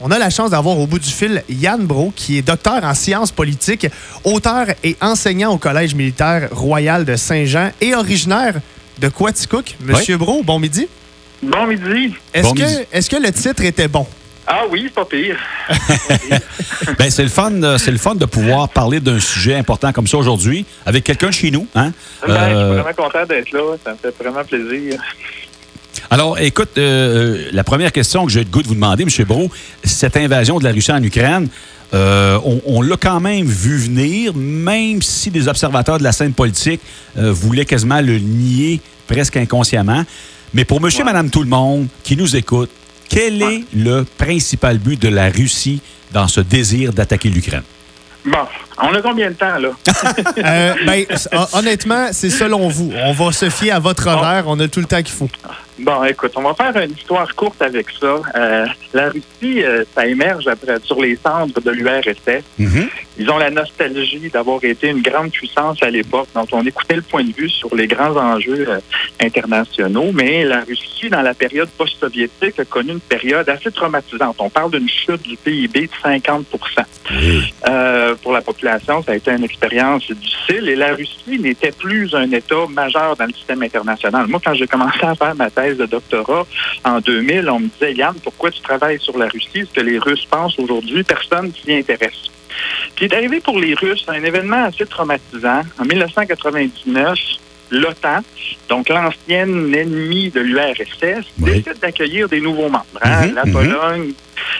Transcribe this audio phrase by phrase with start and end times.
[0.00, 2.94] On a la chance d'avoir au bout du fil Yann Bro, qui est docteur en
[2.94, 3.88] sciences politiques,
[4.22, 8.60] auteur et enseignant au Collège militaire royal de Saint-Jean et originaire
[9.00, 9.74] de Quaticook.
[9.80, 10.86] Monsieur Bro, bon midi.
[11.42, 12.14] Bon midi.
[12.32, 12.76] Est-ce Bon que, midi.
[12.92, 14.06] est-ce que le titre était bon?
[14.46, 15.36] Ah oui, pas pire.
[16.96, 20.06] Ben, c'est le fun, euh, c'est le fun de pouvoir parler d'un sujet important comme
[20.06, 21.66] ça aujourd'hui avec quelqu'un chez nous.
[21.74, 21.92] Hein?
[22.26, 23.76] Ben, Je Euh, suis vraiment content d'être là.
[23.84, 25.00] Ça me fait vraiment plaisir.
[26.10, 29.24] Alors, écoute, euh, euh, la première question que j'ai le goût de vous demander, M.
[29.26, 29.50] Bro,
[29.84, 31.48] cette invasion de la Russie en Ukraine,
[31.94, 36.32] euh, on, on l'a quand même vu venir, même si des observateurs de la scène
[36.32, 36.80] politique
[37.16, 40.04] euh, voulaient quasiment le nier presque inconsciemment.
[40.52, 42.70] Mais pour monsieur et madame tout le monde qui nous écoute,
[43.08, 45.80] quel est le principal but de la Russie
[46.12, 47.62] dans ce désir d'attaquer l'Ukraine?
[48.24, 48.38] Bon,
[48.82, 49.70] on a combien de temps, là?
[50.38, 51.04] Euh, ben,
[51.52, 52.92] honnêtement, c'est selon vous.
[52.94, 54.44] On va se fier à votre horaire.
[54.46, 55.30] On a tout le temps qu'il faut.
[55.78, 58.20] Bon, écoute, on va faire une histoire courte avec ça.
[58.34, 62.42] Euh, la Russie, euh, ça émerge après, sur les cendres de l'URSS.
[63.18, 66.28] Ils ont la nostalgie d'avoir été une grande puissance à l'époque.
[66.34, 68.78] Donc, on écoutait le point de vue sur les grands enjeux euh,
[69.20, 70.10] internationaux.
[70.12, 74.36] Mais la Russie, dans la période post-soviétique, a connu une période assez traumatisante.
[74.38, 76.46] On parle d'une chute du PIB de 50
[77.68, 82.14] Euh, pour la population, ça a été une expérience difficile et la Russie n'était plus
[82.14, 84.26] un État majeur dans le système international.
[84.28, 86.46] Moi, quand j'ai commencé à faire ma thèse de doctorat
[86.84, 89.66] en 2000, on me disait, Yann, pourquoi tu travailles sur la Russie?
[89.66, 92.30] Ce que les Russes pensent aujourd'hui, personne s'y intéresse.
[92.94, 95.62] Puis est arrivé pour les Russes un événement assez traumatisant.
[95.78, 97.18] En 1999,
[97.70, 98.20] l'OTAN,
[98.68, 101.52] donc l'ancienne ennemie de l'URSS, Oui.
[101.62, 102.86] décide d'accueillir des nouveaux membres.
[103.02, 103.26] hein.
[103.26, 103.52] Mhm, La mhm.
[103.52, 104.12] Pologne,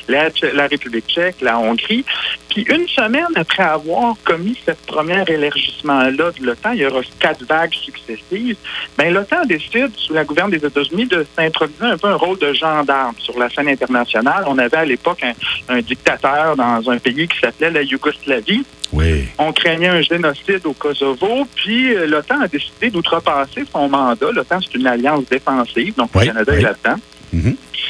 [0.09, 2.05] la République tchèque, la Hongrie.
[2.51, 7.45] Puis une semaine après avoir commis ce premier élargissement-là de l'OTAN, il y aura quatre
[7.45, 8.57] vagues successives,
[8.97, 12.53] ben, l'OTAN décide, sous la gouverne des États-Unis, de s'introduire un peu un rôle de
[12.53, 14.45] gendarme sur la scène internationale.
[14.47, 15.35] On avait à l'époque un,
[15.69, 18.65] un dictateur dans un pays qui s'appelait la Yougoslavie.
[18.93, 19.25] Oui.
[19.39, 24.31] On craignait un génocide au Kosovo, puis euh, l'OTAN a décidé d'outrepasser son mandat.
[24.33, 26.59] L'OTAN, c'est une alliance défensive, donc Oui, le Canada oui.
[26.59, 27.01] est là-dedans.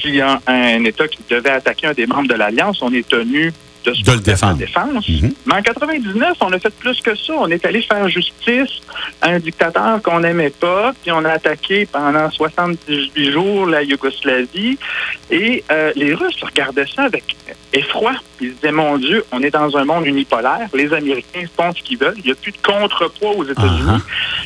[0.00, 3.06] S'il y a un État qui devait attaquer un des membres de l'Alliance, on est
[3.08, 3.52] tenu
[3.84, 4.56] de, se De le défendre.
[4.58, 5.08] défense.
[5.08, 5.32] Mhm.
[5.46, 7.32] Mais en 99, on a fait plus que ça.
[7.38, 8.80] On est allé faire justice
[9.22, 14.78] à un dictateur qu'on n'aimait pas, puis on a attaqué pendant 78 jours la Yougoslavie.
[15.30, 17.24] Et euh, les Russes regardaient ça avec
[17.72, 18.12] effroi.
[18.40, 20.68] Ils se disaient, mon Dieu, on est dans un monde unipolaire.
[20.74, 22.14] Les Américains font ce qu'ils veulent.
[22.18, 23.82] Il n'y a plus de contrepoids aux États-Unis.
[23.88, 23.98] Ah,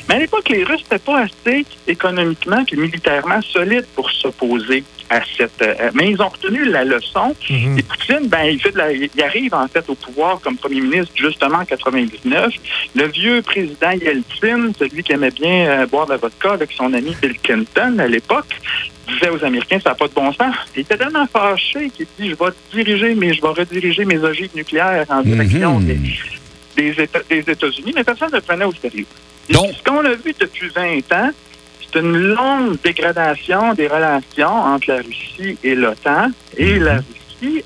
[0.09, 5.21] Mais à l'époque, les Russes n'étaient pas assez économiquement et militairement solides pour s'opposer à
[5.37, 5.61] cette...
[5.61, 7.37] euh, mais ils ont retenu la leçon.
[7.51, 7.79] Mhm.
[7.79, 10.81] Et Poutine, ben, il, fait de la- il arrive en fait au pouvoir comme premier
[10.81, 12.55] ministre justement en 99.
[12.95, 16.95] Le vieux président Yeltsin, celui qui aimait bien euh, boire de la vodka avec son
[16.95, 18.59] ami Bill Clinton à l'époque,
[19.09, 20.55] disait aux Américains, ça n'a pas de bon sens.
[20.77, 24.51] Il était tellement fâché qu'il dit, je vais diriger, mais je vais rediriger mes ogives
[24.55, 25.87] nucléaires en direction Mhm.
[25.87, 26.01] des,
[26.77, 29.07] des Éta- des États-Unis, mais personne ne le prenait au sérieux.
[29.51, 31.31] Donc- ce qu'on a vu depuis 20 ans,
[31.81, 36.29] c'est une longue dégradation des relations entre la Russie et l'OTAN.
[36.57, 37.07] Et la Russie,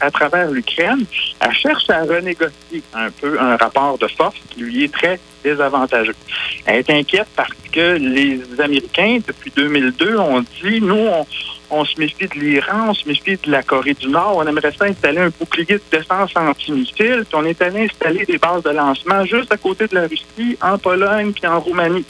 [0.01, 1.05] à travers l'Ukraine,
[1.41, 6.17] elle cherche à renégocier un peu un rapport de force qui lui est très désavantageux.
[6.65, 11.27] Elle est inquiète parce que les Américains, depuis 2002, ont dit, nous, on,
[11.71, 14.73] on se méfie de l'Iran, on se méfie de la Corée du Nord, on aimerait
[14.73, 18.71] ça installer un bouclier de défense antimissile, puis on est allé installer des bases de
[18.71, 22.05] lancement juste à côté de la Russie, en Pologne puis en Roumanie.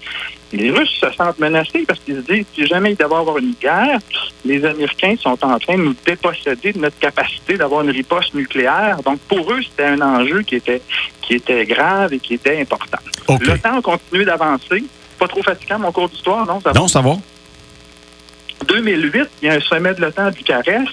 [0.52, 3.38] Les Russes se sentent menacés parce qu'ils se disent si jamais il devait y avoir
[3.38, 3.98] une guerre,
[4.44, 8.98] les Américains sont en train de nous déposséder de notre capacité d'avoir une riposte nucléaire.
[9.04, 10.82] Donc pour eux, c'était un enjeu qui était
[11.22, 12.98] qui était grave et qui était important.
[13.26, 13.44] OK.
[13.44, 14.84] Le temps a continué d'avancer.
[15.18, 16.60] Pas trop fatigant mon cours d'histoire, non?
[16.60, 16.78] Ça va?
[16.80, 17.16] Non, ça va?
[18.68, 20.92] 2008, il y a un sommet de l'OTAN à Bucarest.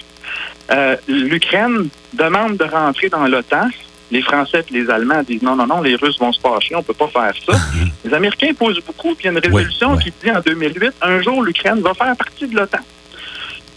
[0.72, 3.68] Euh, L'Ukraine demande de rentrer dans l'OTAN.
[4.14, 6.80] Les Français et les Allemands disent non, non, non, les Russes vont se fâcher, on
[6.80, 7.58] ne peut pas faire ça.
[8.06, 10.04] les Américains posent beaucoup, puis il y a une résolution ouais.
[10.04, 12.78] qui dit en 2008, un jour, l'Ukraine va faire partie de l'OTAN.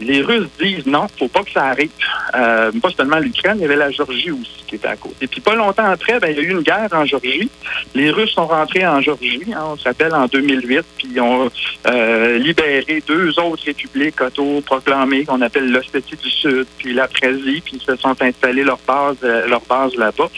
[0.01, 1.91] Les Russes disent non, faut pas que ça arrive.
[2.35, 5.17] Euh, pas seulement l'Ukraine, il y avait la Géorgie aussi qui était à côté.
[5.23, 7.51] Et puis pas longtemps après, ben, il y a eu une guerre en Géorgie.
[7.95, 11.51] Les Russes sont rentrés en Géorgie, hein, on s'appelle en 2008, puis ils ont
[11.87, 17.83] euh, libéré deux autres républiques autoproclamées qu'on appelle l'Ossétie du Sud, puis l'Abkhazie, puis ils
[17.83, 20.29] se sont installés leur base, euh, leur base là-bas.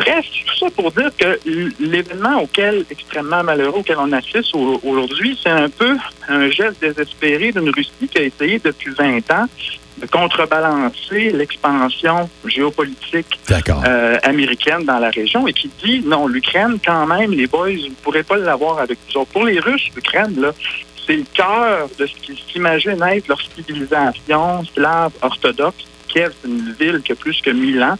[0.00, 1.38] Bref, tout ça pour dire que
[1.78, 5.96] l'événement auquel, extrêmement malheureux, auquel on assiste au- aujourd'hui, c'est un peu
[6.28, 9.46] un geste désespéré d'une Russie qui a essayé depuis 20 ans
[9.98, 13.38] de contrebalancer l'expansion géopolitique
[13.86, 17.88] euh, américaine dans la région et qui dit non, l'Ukraine, quand même, les boys, vous
[17.88, 19.30] ne pourrez pas l'avoir avec nous autres.
[19.32, 20.52] Pour les Russes, l'Ukraine, là,
[21.06, 26.72] c'est le cœur de ce qu'ils s'imaginent être leur civilisation slave orthodoxe Kiev, c'est une
[26.78, 27.96] ville qui a plus que 1000 ans.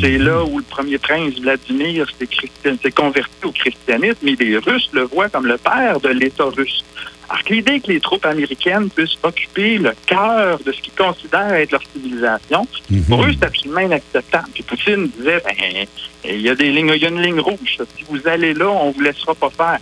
[0.00, 0.22] C'est Mhm.
[0.26, 5.28] là où le premier prince Vladimir s'est converti au christianisme et les Russes le voient
[5.28, 6.84] comme le père de l'État russe.
[7.28, 11.52] Alors que l'idée que les troupes américaines puissent occuper le cœur de ce qu'ils considèrent
[11.54, 13.04] être leur civilisation, Mhm.
[13.04, 14.48] pour eux, c'est absolument inacceptable.
[14.52, 15.86] Puis Poutine disait, ben,
[16.24, 17.76] il y a des lignes, il y a une ligne rouge.
[17.96, 19.78] Si vous allez là, on vous laissera pas faire.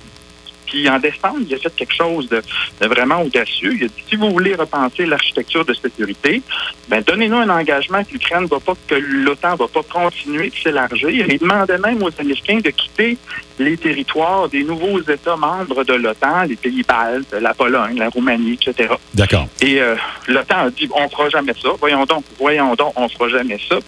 [0.69, 2.43] Puis en décembre, il a fait quelque chose de,
[2.81, 3.75] de vraiment audacieux.
[3.75, 6.43] Il a dit, si vous voulez repenser l'architecture de sécurité,
[6.89, 11.27] ben, donnez-nous un engagement que l'Ukraine va pas, que l'OTAN va pas continuer de s'élargir.
[11.29, 13.17] Il demandait même aux Américains de quitter
[13.59, 18.59] les territoires des nouveaux États membres de l'OTAN, les pays baltes, la Pologne, la Roumanie,
[18.61, 18.95] etc.
[19.15, 19.49] D'accord.
[19.61, 19.97] Et euh,
[20.29, 21.71] l'OTAN a dit on fera jamais ça.
[21.81, 23.79] Voyons donc, voyons donc, on fera jamais ça.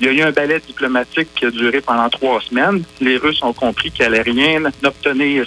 [0.00, 2.82] Il y a eu un ballet diplomatique qui a duré pendant trois semaines.
[3.00, 5.46] Les Russes ont compris qu'ils n'allaient rien obtenir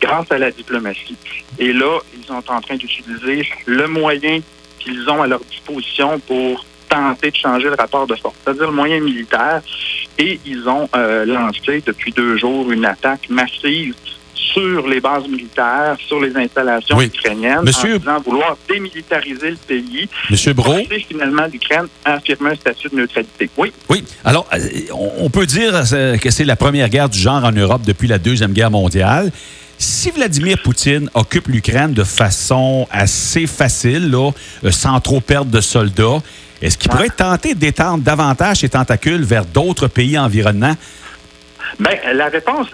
[0.00, 1.16] grâce à la diplomatie.
[1.58, 4.40] Et là, ils sont en train d'utiliser le moyen
[4.78, 8.72] qu'ils ont à leur disposition pour tenter de changer le rapport de force, c'est-à-dire le
[8.76, 9.60] moyen militaire.
[10.18, 13.94] Et ils ont euh, lancé depuis deux jours une attaque massive
[14.34, 17.06] sur les bases militaires, sur les installations Oui.
[17.06, 20.76] ukrainiennes, Monsieur- en disant vouloir démilitariser le pays, Monsieur Bro.
[21.06, 23.50] finalement l'Ukraine à affirmer un statut de neutralité.
[23.58, 23.72] Oui.
[23.90, 24.02] Oui.
[24.24, 24.58] Alors, euh,
[24.94, 28.08] on on peut dire euh, que c'est la première guerre du genre en Europe depuis
[28.08, 29.30] la Deuxième Guerre mondiale.
[29.78, 34.32] Si Vladimir Poutine occupe l'Ukraine de façon assez facile, là,
[34.64, 36.20] euh, sans trop perdre de soldats,
[36.60, 40.74] est-ce qu'il pourrait tenter d'étendre davantage ses tentacules vers d'autres pays environnants?
[41.78, 42.66] Ben, la réponse,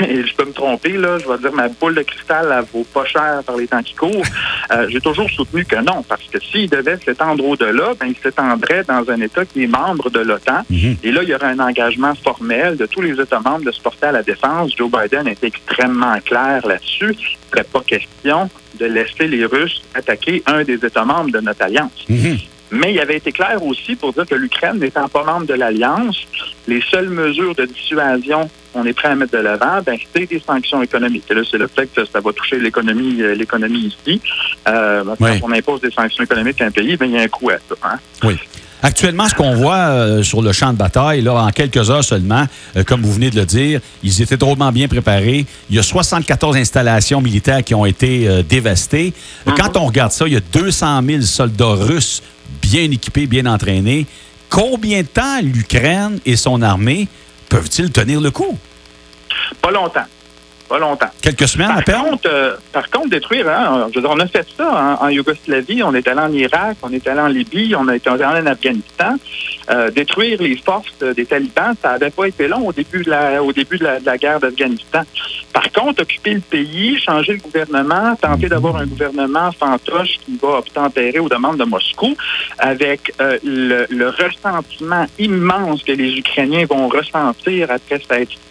[0.00, 3.04] je peux me tromper, là, je vais dire ma boule de cristal, elle vaut pas
[3.04, 4.10] cher par les temps qui courent.
[4.72, 8.82] Euh, J'ai toujours soutenu que non, parce que s'il devait s'étendre au-delà, ben, il s'étendrait
[8.84, 10.62] dans un État qui est membre de l'OTAN.
[10.70, 10.96] Mhm.
[11.02, 13.80] Et là, il y aurait un engagement formel de tous les États membres de se
[13.82, 14.74] porter à la défense.
[14.76, 17.14] Joe Biden était extrêmement clair là-dessus.
[17.14, 18.48] Il ne serait pas question
[18.80, 22.04] de laisser les Russes attaquer un des États membres de notre alliance.
[22.08, 22.38] Mhm.
[22.74, 26.16] Mais il avait été clair aussi pour dire que l'Ukraine n'étant pas membre de l'Alliance,
[26.66, 30.40] les seules mesures de dissuasion qu'on est prêt à mettre de l'avant, ben, c'est des
[30.40, 31.24] sanctions économiques.
[31.30, 34.20] Et là, c'est le fait que ça va toucher l'économie euh, l'économie ici.
[34.68, 35.40] Euh, Oui.
[35.40, 37.50] Quand on impose des sanctions économiques à un pays, ben, il y a un coût
[37.50, 37.74] à ça.
[37.84, 37.98] Hein?
[38.24, 38.36] Oui.
[38.84, 42.44] Actuellement, ce qu'on voit euh, sur le champ de bataille, là, en quelques heures seulement,
[42.76, 45.46] euh, comme vous venez de le dire, ils étaient drôlement bien préparés.
[45.70, 49.14] Il y a 74 installations militaires qui ont été euh, dévastées.
[49.48, 52.22] Euh, Quand on regarde ça, il y a 200 000 soldats russes
[52.60, 54.06] bien équipés, bien entraînés.
[54.50, 57.08] Combien de temps l'Ukraine et son armée
[57.48, 58.58] peuvent-ils tenir le coup?
[59.62, 60.04] Pas longtemps.
[60.68, 61.10] Pas longtemps.
[61.20, 62.00] Quelques semaines à Par peine?
[62.10, 65.08] contre, euh, par contre, détruire, hein, je veux dire, on a fait ça en, en
[65.08, 68.24] Yougoslavie, on est allé en Irak, on est allé en Libye, on a été allé
[68.24, 69.14] en Afghanistan.
[69.70, 73.10] Euh, détruire les forces euh, des talibans, ça n'avait pas été long au début de
[73.10, 75.02] la, au début de la, de la guerre d'Afghanistan.
[75.54, 80.58] Par contre, occuper le pays, changer le gouvernement, tenter d'avoir un gouvernement fantoche qui va
[80.58, 82.14] obtempérer aux demandes de Moscou,
[82.58, 88.00] avec euh, le, le ressentiment immense que les Ukrainiens vont ressentir après,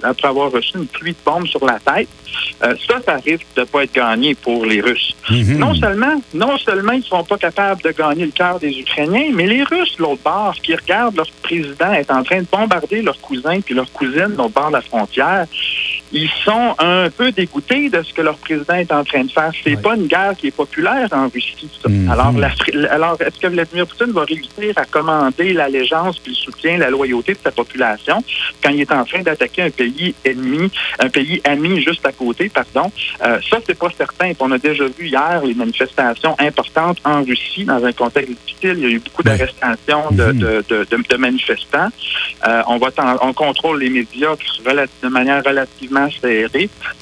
[0.04, 2.03] après avoir reçu une pluie de bombes sur la tête,
[2.64, 5.16] euh, ça, ça risque de pas être gagné pour les Russes.
[5.30, 5.58] Mhm.
[5.58, 9.32] Non seulement, non seulement ils ne sont pas capables de gagner le cœur des Ukrainiens,
[9.34, 13.20] mais les Russes, l'autre bord, qui regardent leur président être en train de bombarder leurs
[13.20, 15.46] cousins puis leurs cousines l'autre bord de la frontière,
[16.14, 19.52] ils sont un peu dégoûtés de ce que leur président est en train de faire.
[19.64, 19.82] C'est Ouais.
[19.82, 21.68] pas une guerre qui est populaire en Russie.
[21.82, 21.90] ça.
[21.90, 22.10] Mhm.
[22.10, 27.34] Alors, est-ce que Vladimir Poutine va réussir à commander l'allégeance puis le soutien, la loyauté
[27.34, 28.24] de sa population
[28.64, 32.50] quand il est en train d'attaquer un pays ennemi, un pays ami juste à côté,
[32.50, 32.92] pardon?
[33.26, 34.28] Euh, ça, c'est pas certain.
[34.28, 38.76] Puis on a déjà vu hier les manifestations importantes en Russie dans un contexte difficile.
[38.78, 40.40] Il y a eu beaucoup d'arrestations de, Mhm.
[40.40, 41.90] de, de, de- de manifestants.
[42.48, 42.90] Euh, on va
[43.22, 44.36] on contrôle les médias
[45.04, 46.03] de manière relativement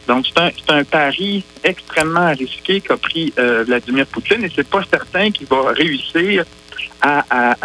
[0.08, 4.84] Donc c'est un, un pari extrêmement risqué qu'a pris euh, Vladimir Poutine et c'est pas
[4.89, 6.46] certain qu'il va réussir
[7.01, 7.55] à,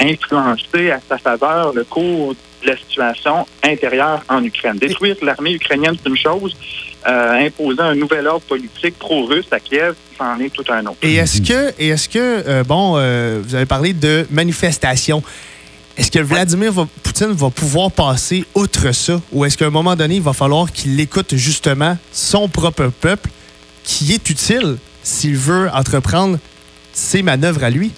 [0.00, 4.78] influencer à sa faveur le cours de la situation intérieure en Ukraine.
[4.78, 6.56] Détruire l'armée ukrainienne, c'est une chose.
[7.06, 10.96] Euh, imposer un nouvel ordre politique pro-russe à Kiev, c'en est tout un autre.
[11.02, 15.22] Et est-ce que, est-ce que euh, bon, euh, vous avez parlé de manifestations.
[15.96, 19.18] Est-ce que Vladimir Poutine va pouvoir passer outre ça?
[19.32, 23.30] Ou est-ce qu'à un moment donné, il va falloir qu'il écoute justement son propre peuple
[23.82, 26.38] qui est utile s'il veut entreprendre
[26.92, 27.92] ses manœuvres à lui?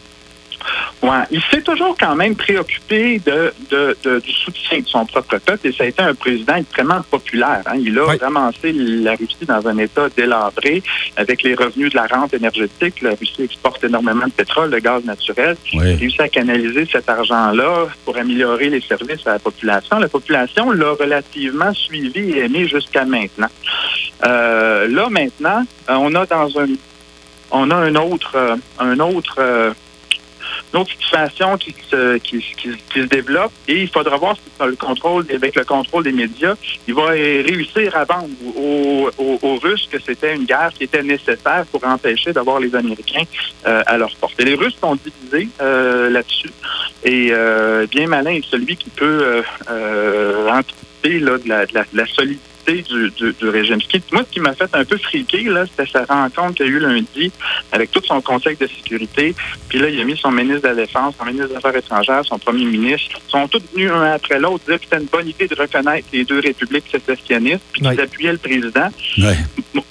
[1.03, 5.39] Ouais, il s'est toujours quand même préoccupé de, de- de- du soutien de son propre
[5.39, 7.63] peuple et ça a été un président extrêmement populaire.
[7.67, 7.77] hein.
[7.79, 8.17] Il a Oui.
[8.21, 10.83] ramassé la Russie dans un état délabré
[11.17, 13.01] avec les revenus de la rente énergétique.
[13.03, 15.57] La Russie exporte énormément de pétrole, de gaz naturel.
[15.73, 19.99] Il a réussi à canaliser cet argent-là pour améliorer les services à la population.
[20.01, 23.49] La population l'a relativement suivi et aimé jusqu'à maintenant.
[24.27, 26.67] Euh, là, maintenant, euh, on a dans un
[27.51, 29.37] on a un autre euh, un autre
[30.73, 34.77] une autre situation qui se, qui, qui, se développe et il faudra voir si le
[34.77, 36.55] contrôle, avec le contrôle des médias,
[36.87, 41.65] il va réussir à vendre aux, aux, Russes que c'était une guerre qui était nécessaire
[41.71, 43.25] pour empêcher d'avoir les Américains
[43.67, 44.45] euh, à leur portée.
[44.45, 46.53] Les Russes sont divisés euh, là-dessus
[47.05, 51.83] et euh, bien malin est celui qui peut euh, anticiper là, de, la, de, la,
[51.83, 53.79] de la solidité du, du, régime.
[54.13, 56.73] moi, ce qui m'a fait un peu friquer, là, c'était sa rencontre qu'il y a
[56.73, 57.33] eu lundi
[57.73, 59.35] avec tout son conseil de sécurité.
[59.69, 62.25] Puis là, il a mis son ministre de la Défense, son ministre des Affaires étrangères,
[62.25, 63.21] son premier ministre.
[63.27, 66.07] Ils sont tous venus un après l'autre dire que c'était une bonne idée de reconnaître
[66.13, 68.89] les deux républiques sécessionnistes, puis qu'ils appuyaient le président.
[69.19, 69.37] Ouais.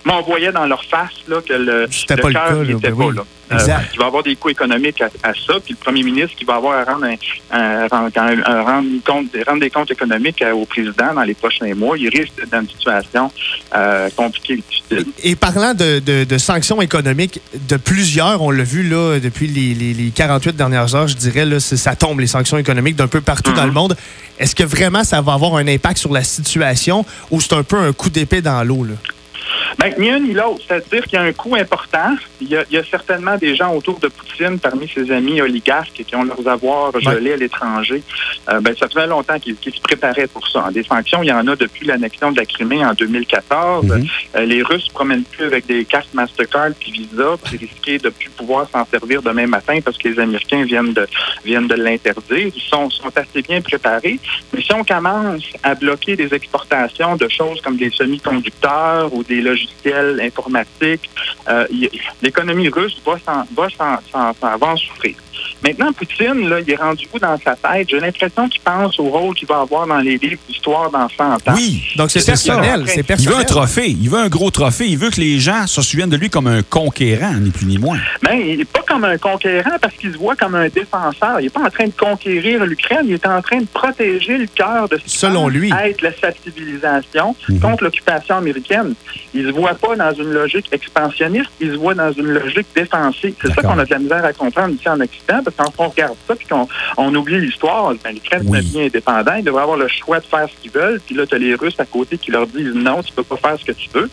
[0.06, 3.24] M'envoyaient dans leur face là, que le, le cœur n'était ben pas là.
[3.52, 3.58] Euh,
[3.94, 6.80] il va avoir des coûts économiques à, ça, puis le premier ministre qui va avoir
[6.80, 7.06] à rendre,
[7.52, 12.34] un, rendre, compte, rendre des comptes économiques au président dans les prochains mois, il risque
[12.52, 13.32] dans une situation
[13.76, 15.14] euh, compliquée et difficile.
[15.24, 20.10] Et parlant de, de, sanctions économiques, de plusieurs, on l'a vu là depuis les, les,
[20.12, 23.66] 48 dernières heures, je dirais, là, ça tombe les sanctions économiques d'un peu partout dans
[23.66, 23.74] le mm-hmm.
[23.74, 23.98] monde.
[24.40, 27.78] Est-ce que vraiment ça va avoir un impact sur la situation ou c'est un peu
[27.78, 28.86] un coup d'épée dans l'eau?
[29.80, 30.64] Bien, ni un ni l'autre.
[30.68, 32.16] C'est-à-dire qu'il y a un coût important.
[32.42, 36.24] Il y, a, certainement des gens autour de Poutine, parmi ses amis oligarques, qui ont
[36.24, 38.04] leurs avoirs gelés à l'étranger.
[38.50, 40.70] Euh, ben, ça fait longtemps qu'ils se préparaient pour ça.
[40.72, 43.86] Des sanctions, il y en a depuis l'annexion de la Crimée en 2014.
[43.86, 44.08] Mhm.
[44.36, 48.10] Euh, les Russes ne promènent plus avec des cartes Mastercard puis Visa, puis risquer de
[48.10, 51.08] plus pouvoir s'en servir demain matin parce que les Américains viennent de
[51.44, 52.52] viennent de l'interdire.
[52.56, 54.20] Ils sont, sont assez bien préparés.
[54.54, 59.42] Mais si on commence à bloquer des exportations de choses comme des semi-conducteurs ou des
[59.58, 61.10] logiciels informatiques.
[61.48, 61.68] Euh,
[62.22, 65.16] l'économie russe va s'en souffrir.
[65.64, 67.90] Maintenant, Poutine, là, il est rendu où dans sa tête?
[67.90, 71.24] J'ai l'impression qu'il pense au rôle qu'il va avoir dans les livres d'histoire dans 100
[71.24, 71.40] ans.
[71.56, 73.16] Oui, donc c'est personnel, personnel.
[73.20, 73.90] Il veut un trophée.
[73.90, 74.88] Il veut un gros trophée.
[74.88, 77.78] Il veut que les gens se souviennent de lui comme un conquérant, ni plus ni
[77.78, 77.98] moins.
[78.22, 81.40] Bien, il n'est pas comme un conquérant parce qu'il se voit comme un défenseur.
[81.40, 83.06] Il n'est pas en train de conquérir l'Ukraine.
[83.06, 85.72] Il est en train de protéger le cœur de ce Selon lui.
[85.72, 87.60] être la civilisation mhm.
[87.60, 88.94] contre l'occupation américaine.
[89.34, 91.50] Il ne se voit pas dans une logique expansionniste.
[91.60, 93.34] Il se voit dans une logique défensive.
[93.42, 96.18] C'est ça qu'on a de la misère à comprendre ici en Occident quand on regarde
[96.28, 98.62] ça puis qu'on on oublie l'histoire, ben, les Ukrainiens oui.
[98.62, 101.00] bien indépendants, ils devraient avoir le choix de faire ce qu'ils veulent.
[101.06, 103.38] Puis là, tu as les Russes à côté qui leur disent non, tu peux pas
[103.38, 104.10] faire ce que tu veux.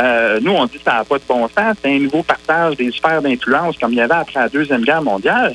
[0.00, 1.76] Euh, nous, on dit que ça n'a pas de bon sens.
[1.82, 5.02] C'est un nouveau partage des sphères d'influence comme il y avait après la Deuxième Guerre
[5.02, 5.54] mondiale.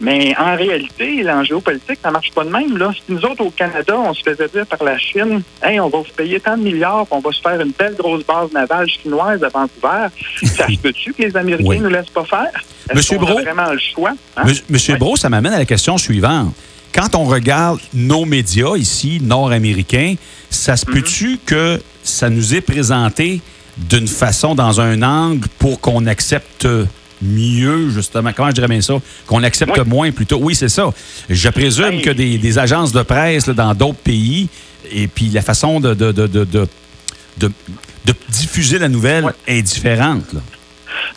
[0.00, 2.76] Mais en réalité, en géopolitique, ça marche pas de même.
[2.78, 2.90] Là.
[2.94, 5.98] Si nous autres, au Canada, on se faisait dire par la Chine, hey, on va
[5.98, 9.42] vous payer tant de milliards, on va se faire une belle grosse base navale chinoise
[9.44, 10.08] à Vancouver,
[10.56, 12.64] ça se peut-tu que les Américains ne nous laissent pas faire?
[12.94, 14.12] Monsieur Bro, vraiment le choix?
[14.36, 14.44] Hein?
[14.70, 16.54] Monsieur Bro, ça m'amène à la question suivante.
[16.94, 20.14] Quand on regarde nos médias ici, nord-américains,
[20.48, 20.94] ça se mhm.
[20.94, 23.40] peut-tu que ça nous est présenté
[23.76, 26.66] d'une façon, dans un angle, pour qu'on accepte
[27.22, 28.32] mieux, justement.
[28.34, 28.94] Comment je dirais bien ça?
[29.26, 30.38] Qu'on accepte moins plutôt.
[30.40, 30.90] Oui, c'est ça.
[31.28, 34.48] Je présume ben, que des, agences de presse dans d'autres pays,
[34.90, 36.46] et puis la façon de, de, de,
[37.36, 40.32] de diffuser la nouvelle est différente.
[40.32, 40.40] Là.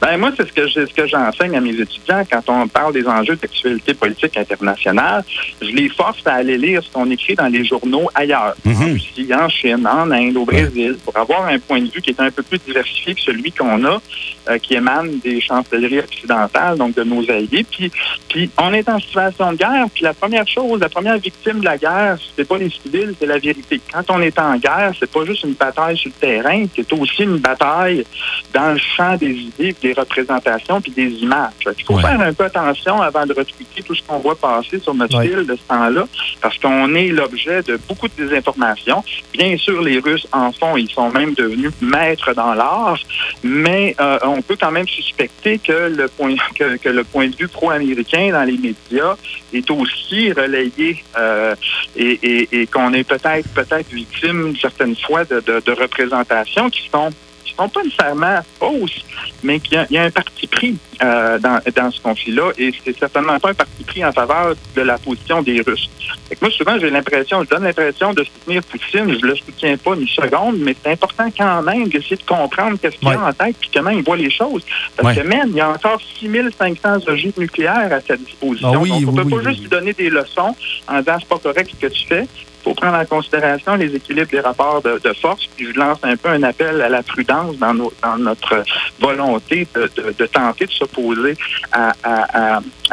[0.01, 3.07] Ben moi, c'est ce que ce que j'enseigne à mes étudiants quand on parle des
[3.07, 5.23] enjeux d'actualité politique internationale.
[5.61, 8.93] Je les force à aller lire ce qu'on écrit dans les journaux ailleurs, en mhm.
[8.93, 12.19] Russie, en Chine, en Inde, au Brésil, pour avoir un point de vue qui est
[12.19, 14.01] un peu plus diversifié que celui qu'on a,
[14.49, 17.65] euh, qui émane des chancelleries occidentales, donc de nos alliés.
[17.69, 17.91] Puis,
[18.29, 19.85] puis on est en situation de guerre.
[19.93, 23.25] Puis la première chose, la première victime de la guerre, c'est pas les civils, c'est
[23.25, 23.79] la vérité.
[23.91, 27.23] Quand on est en guerre, c'est pas juste une bataille sur le terrain, c'est aussi
[27.23, 28.05] une bataille
[28.53, 31.51] dans le champ des idées des représentations puis des images.
[31.77, 34.95] Il faut faire un peu attention avant de retweeter tout ce qu'on voit passer sur
[34.95, 36.07] notre fil de ce temps-là,
[36.41, 39.03] parce qu'on est l'objet de beaucoup de désinformation.
[39.33, 42.97] Bien sûr, les Russes en font, ils sont même devenus maîtres dans l'art,
[43.43, 47.49] mais euh, on peut quand même suspecter que le point que, le point de vue
[47.49, 49.15] pro-américain dans les médias
[49.53, 51.55] est aussi relayé euh,
[51.95, 57.11] et, qu'on est peut-être peut-être victime certaines fois de, de représentations qui sont
[57.57, 59.03] sont pas nécessairement fausses,
[59.43, 63.39] mais qu'il y, a un parti pris euh, dans, dans ce conflit-là, et c'est certainement
[63.39, 65.89] pas un parti pris en faveur de la position des Russes.
[66.41, 70.07] moi, souvent, j'ai l'impression, je donne l'impression de soutenir Poutine, je le soutiens pas une
[70.07, 73.77] seconde, mais c'est important quand même d'essayer de comprendre qu'est-ce qu'il a en tête et
[73.77, 74.63] comment il voit les choses.
[74.97, 78.69] Parce que même, il y a encore 6500 ogives nucléaires à sa disposition.
[78.69, 80.55] Ah Donc, on ne peut pas juste lui donner des leçons
[80.87, 82.27] en disant c'est pas correct ce que tu fais
[82.63, 85.47] faut prendre en considération les équilibres des rapports de, force.
[85.55, 87.73] Puis je lance un peu un appel à la prudence dans,
[88.17, 88.63] notre
[88.99, 91.35] volonté de, de, tenter de s'opposer
[91.71, 91.93] à,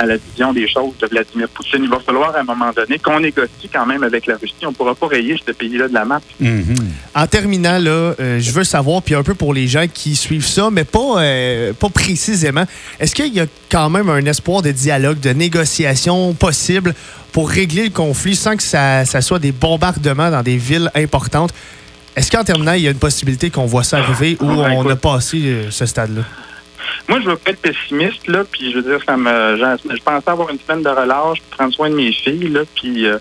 [0.05, 1.85] la vision des choses de Vladimir Poutine.
[1.85, 4.55] Il va falloir à un moment donné qu'on négocie quand même avec la Russie.
[4.65, 6.21] On ne pourra pas rayer ce pays-là de la map.
[6.43, 6.77] Mm-hmm.
[7.15, 10.47] En terminant, là, euh, je veux savoir, puis un peu pour les gens qui suivent
[10.47, 12.65] ça, mais pas, euh, pas précisément,
[12.99, 16.95] est-ce qu'il y a quand même un espoir de dialogue, de négociation possible
[17.33, 21.53] pour régler le conflit sans que ça, soit des bombardements dans des villes importantes.
[22.17, 24.89] Est-ce qu'en terminant, il y a une possibilité qu'on voit ça arriver ou ben, on
[24.89, 26.23] a passé euh, ce stade-là?
[27.09, 30.31] Moi, je veux pas être pessimiste, là, puis je veux dire, ça me, je, pensais
[30.31, 33.19] avoir une semaine de relâche, prendre soin de mes filles, là, puis euh,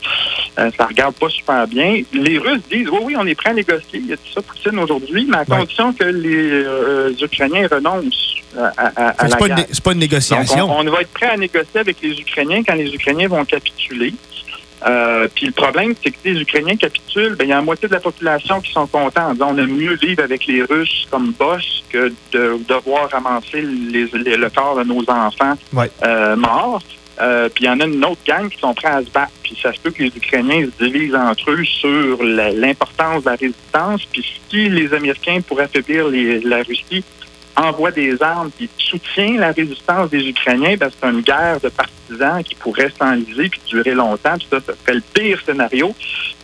[0.60, 2.02] euh, ça regarde pas super bien.
[2.14, 4.42] Les Russes disent, oui, oui, on est prêt à négocier, il y a tout ça,
[4.42, 9.66] Poutine, aujourd'hui, mais à condition que les Ukrainiens renoncent à, à, la guerre.
[9.72, 10.70] C'est pas une négociation.
[10.70, 14.14] on, va être prêt à négocier avec les Ukrainiens quand les Ukrainiens vont capituler.
[14.88, 17.90] Euh, puis le problème, c'est que les Ukrainiens capitulent, ben, il y a la moitié
[17.90, 19.34] de la population qui sont contents.
[19.40, 24.78] On aime mieux vivre avec les Russes comme boss que de devoir ramasser le corps
[24.78, 25.56] de nos enfants
[26.04, 26.82] euh, morts.
[27.22, 29.34] Euh, puis il y en a une autre gang qui sont prêts à se battre.
[29.44, 33.36] Puis ça se peut que les Ukrainiens se divisent entre eux sur l'importance de la
[33.36, 34.06] résistance.
[34.06, 36.06] Puis si les Américains, pour affaiblir
[36.46, 37.04] la Russie,
[37.60, 42.44] envoie des armes qui soutient la résistance des Ukrainiens, ben, c'est une guerre de partisans
[42.44, 44.38] qui pourrait s'enliser puis durer longtemps.
[44.38, 45.94] Puis ça, ça serait le pire scénario,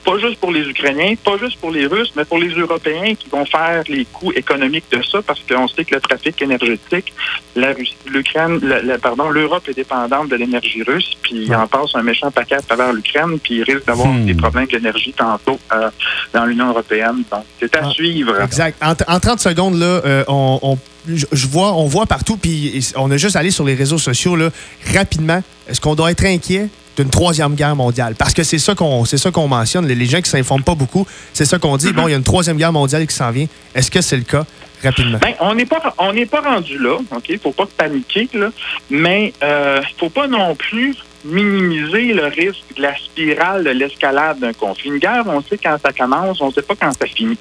[0.06, 3.28] pas juste pour les Ukrainiens, pas juste pour les Russes, mais pour les Européens qui
[3.30, 7.12] vont faire les coûts économiques de ça, parce qu'on sait que le trafic énergétique,
[7.56, 7.74] la
[8.08, 8.62] l'Ukraine,
[9.02, 12.62] pardon, l'Europe est dépendante de l'énergie russe, puis il en passe un méchant paquet à
[12.62, 14.26] travers l'Ukraine, puis il risque d'avoir hmm.
[14.26, 15.90] des problèmes d'énergie tantôt euh,
[16.34, 17.24] dans l'Union européenne.
[17.32, 18.40] Donc, c'est à ah, suivre.
[18.42, 18.82] Exact.
[18.82, 23.36] En, 30 secondes, là, euh, on je vois, on voit partout, puis on a juste
[23.36, 24.50] allé sur les réseaux sociaux là,
[24.94, 25.44] rapidement.
[25.68, 26.70] Est-ce qu'on doit être inquiet?
[26.98, 28.16] D'une troisième guerre mondiale?
[28.18, 29.88] Parce que c'est ça qu'on mentionne.
[29.88, 31.92] Les, gens qui s'informent pas beaucoup, c'est ça qu'on dit.
[31.94, 33.48] Bon, il y a une troisième guerre mondiale qui s'en vient.
[33.74, 34.46] Est-ce que c'est le cas?
[34.84, 35.18] Rapidement?
[35.22, 37.40] Ben, on n'est pas on n'est pas rendu là, OK?
[37.42, 38.50] Faut pas paniquer, là.
[38.90, 44.54] Mais euh, faut pas non plus minimiser le risque de la spirale de l'escalade d'un
[44.54, 44.90] conflit.
[44.90, 47.38] Une guerre, on sait quand ça commence, on ne sait pas quand ça finit.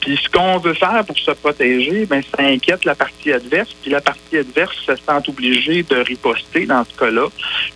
[0.00, 3.74] Puis ce qu'on veut faire pour se protéger, ben, ça inquiète la partie adverse.
[3.80, 7.26] Puis la partie adverse se sent obligée de riposter dans ce cas-là.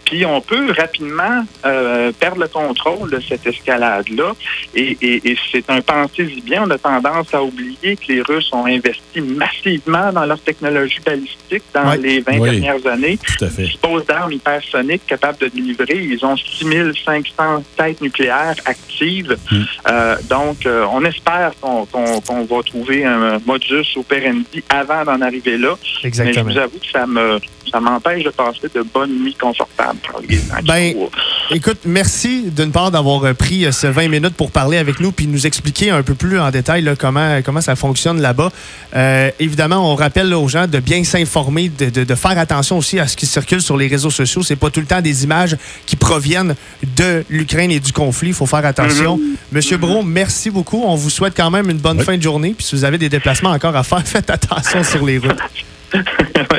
[0.05, 4.33] Puis on peut rapidement euh, perdre le contrôle de cette escalade-là.
[4.75, 4.97] Et,
[5.53, 6.65] c'est un pensée bien.
[6.67, 11.63] On a tendance à oublier que les Russes ont investi massivement dans leur technologie balistique
[11.73, 13.19] dans les 20 dernières années.
[13.19, 13.63] Tout à fait.
[13.63, 16.05] Ils disposent d'armes hypersoniques capables de délivrer.
[16.05, 19.37] Ils ont 6500 têtes nucléaires actives.
[19.51, 19.63] Hmm.
[19.89, 25.77] Euh, donc, euh, on espère qu'on va trouver un modus operandi avant d'en arriver là.
[26.03, 26.45] Exactement.
[26.45, 29.99] Mais je vous avoue que ça me ça m'empêche de passer de bonnes nuits confortables.
[30.65, 30.95] Ben,
[31.51, 35.27] écoute, merci d'une part d'avoir euh, pris ces 20 minutes pour parler avec nous puis
[35.27, 38.53] nous expliquer un peu plus en détail comment, comment ça fonctionne là-bas.
[39.41, 43.17] évidemment, on rappelle aux gens de bien s'informer, de, de, faire attention aussi à ce
[43.17, 44.43] qui circule sur les réseaux sociaux.
[44.43, 46.55] C'est pas tout le temps des images qui proviennent
[46.97, 48.29] de l'Ukraine et du conflit.
[48.29, 49.17] Il faut faire attention.
[49.17, 49.37] Mhm.
[49.53, 50.83] Monsieur Bro, merci beaucoup.
[50.85, 52.55] On vous souhaite quand même une bonne fin de journée.
[52.57, 55.37] Puis si vous avez des déplacements encore à faire, faites attention sur les routes.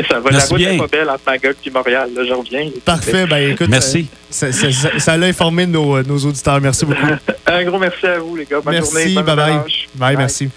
[0.10, 0.32] ça va.
[0.32, 2.10] la route est pas belle entre Magog et Montréal.
[2.16, 2.70] Là, je reviens.
[2.86, 3.26] Parfait.
[3.26, 4.08] Ben, écoute, merci.
[4.44, 4.52] Euh,
[5.00, 6.60] ça, l'a informé nos, nos, auditeurs.
[6.62, 7.08] Merci beaucoup.
[7.46, 8.60] Un gros merci à vous, les gars.
[8.62, 9.14] Bonne merci, journée.
[9.16, 9.36] bye, bye.
[9.36, 9.62] bye.
[9.96, 10.50] Bye, merci.